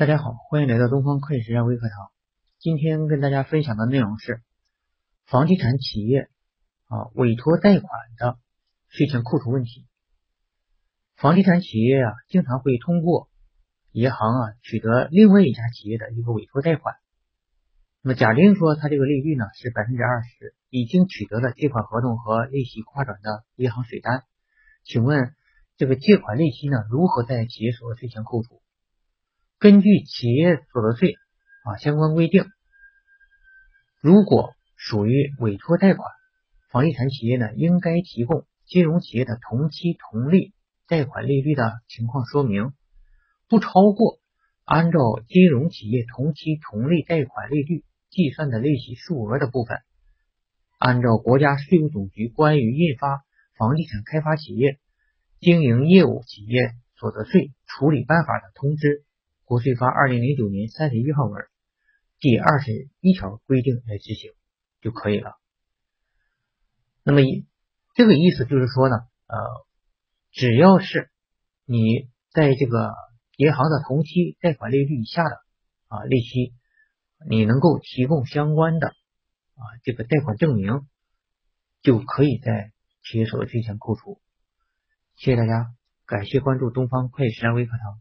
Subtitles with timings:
[0.00, 2.10] 大家好，欢迎来到东方会计实战微课堂。
[2.58, 4.40] 今天跟大家分享的内容是
[5.26, 6.30] 房地产企业
[6.86, 8.38] 啊委托贷款的
[8.88, 9.86] 税前扣除问题。
[11.16, 13.28] 房地产企业啊经常会通过
[13.92, 16.94] 银行啊取得另外一家企业的一个委托贷款。
[18.00, 24.24] 那么假定说它这个利率呢是百分之二十，已经取得了借款合同和利息跨转的银行水单，
[24.82, 25.34] 请问
[25.76, 28.62] 这个借款利息呢如何在企业所得税前扣除？
[29.60, 31.16] 根据企业所得税
[31.64, 32.46] 啊相关规定，
[34.00, 36.10] 如果属于委托贷款，
[36.70, 40.54] 房地产企业呢应该提供金融企业的同期同利
[40.88, 42.72] 贷款利率的情况说明，
[43.50, 44.18] 不超过
[44.64, 49.76] 按照金融企业同期同利贷款利率计算的利息数额的部分，
[50.78, 53.20] 按照国家税务总局关于印发
[53.58, 54.78] 房地产开发企业
[55.38, 59.04] 经营业务企业所得税处理办法的通知。
[59.50, 61.44] 国税发二零零九年三十一号文
[62.20, 64.30] 第二十一条规定来执行
[64.80, 65.40] 就可以了。
[67.02, 67.20] 那么，
[67.96, 68.94] 这个意思就是说呢，
[69.26, 69.36] 呃，
[70.30, 71.10] 只要是
[71.64, 72.92] 你在这个
[73.38, 75.40] 银行的同期贷款利率以下的
[75.88, 76.54] 啊利息，
[77.28, 80.86] 你能够提供相关的啊这个贷款证明，
[81.82, 82.70] 就可以在
[83.02, 84.20] 企业所得税前扣除。
[85.16, 85.74] 谢谢大家，
[86.06, 88.00] 感谢关注东方会计实战微课堂。